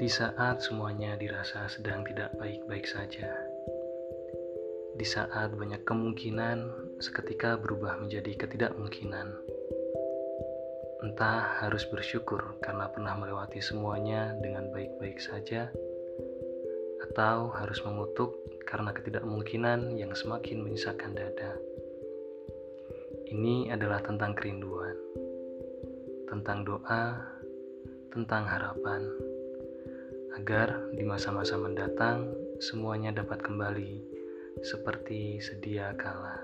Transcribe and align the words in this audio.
Di 0.00 0.08
saat 0.08 0.64
semuanya 0.64 1.12
dirasa 1.20 1.68
sedang 1.68 2.00
tidak 2.08 2.32
baik-baik 2.40 2.88
saja, 2.88 3.36
di 4.96 5.04
saat 5.04 5.52
banyak 5.52 5.84
kemungkinan 5.84 6.72
seketika 7.04 7.60
berubah 7.60 8.00
menjadi 8.00 8.32
ketidakmungkinan, 8.32 9.28
entah 11.04 11.60
harus 11.60 11.84
bersyukur 11.92 12.56
karena 12.64 12.88
pernah 12.88 13.12
melewati 13.12 13.60
semuanya 13.60 14.32
dengan 14.40 14.72
baik-baik 14.72 15.20
saja, 15.20 15.68
atau 17.12 17.52
harus 17.52 17.84
mengutuk 17.84 18.40
karena 18.64 18.96
ketidakmungkinan 18.96 20.00
yang 20.00 20.16
semakin 20.16 20.64
menyisakan 20.64 21.12
dada. 21.12 21.60
Ini 23.28 23.76
adalah 23.76 24.00
tentang 24.00 24.32
kerinduan, 24.32 24.96
tentang 26.24 26.64
doa, 26.64 27.20
tentang 28.16 28.48
harapan, 28.48 29.06
agar 30.38 30.92
di 30.94 31.02
masa-masa 31.02 31.56
mendatang 31.58 32.30
semuanya 32.62 33.10
dapat 33.10 33.42
kembali 33.42 34.04
seperti 34.60 35.40
sedia 35.40 35.96
kala. 35.96 36.36